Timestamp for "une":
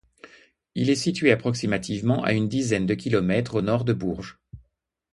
2.33-2.49